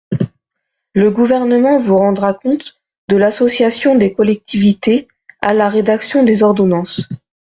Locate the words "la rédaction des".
5.53-6.41